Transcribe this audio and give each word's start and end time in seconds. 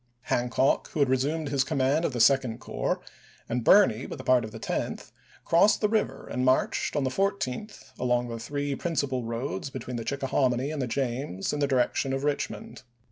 Hancock, 0.31 0.87
who 0.87 0.99
had 0.99 1.09
resumed 1.09 1.47
command 1.67 2.05
of 2.05 2.11
the 2.13 2.19
Second 2.19 2.59
Corps, 2.59 3.01
and 3.47 3.63
Birney, 3.63 4.07
with 4.07 4.19
a 4.19 4.23
part 4.23 4.43
of 4.43 4.49
the 4.51 4.57
Tenth, 4.57 5.11
crossed 5.45 5.79
the 5.79 5.87
river 5.87 6.25
and 6.25 6.43
marched, 6.43 6.95
on 6.95 7.03
the 7.03 7.11
14th, 7.11 7.91
along 7.99 8.27
the 8.27 8.39
three 8.39 8.73
principal 8.73 9.23
roads 9.23 9.69
between 9.69 9.97
the 9.97 10.03
Chickahominy 10.03 10.71
and 10.71 10.81
the 10.81 10.87
James, 10.87 11.53
in 11.53 11.59
the 11.59 11.67
direction 11.67 12.13
of 12.13 12.23
Richmond. 12.23 12.81